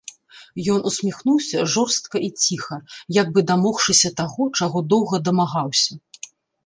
[0.75, 2.77] Ён усміхнуўся жорстка і ціха,
[3.19, 5.93] як бы дамогшыся таго, чаго доўга дамагаўся.